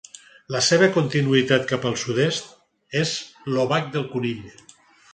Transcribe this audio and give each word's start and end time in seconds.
La 0.53 0.61
seva 0.67 0.87
continuïtat 0.95 1.69
cap 1.73 1.87
al 1.91 1.99
sud-est 2.05 2.51
és 3.05 3.15
l'Obac 3.55 3.97
del 3.99 4.13
Conill. 4.17 4.47